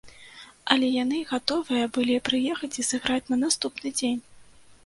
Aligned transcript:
Але 0.75 0.87
яны 1.03 1.19
гатовыя 1.33 1.85
былі 1.97 2.15
прыехаць 2.31 2.73
і 2.85 2.87
сыграць 2.91 3.23
на 3.35 3.41
наступны 3.45 3.87
дзень! 4.01 4.21